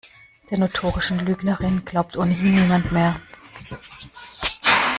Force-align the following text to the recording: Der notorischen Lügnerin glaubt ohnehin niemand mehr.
Der 0.49 0.57
notorischen 0.57 1.19
Lügnerin 1.19 1.85
glaubt 1.85 2.17
ohnehin 2.17 2.55
niemand 2.55 2.91
mehr. 2.91 3.21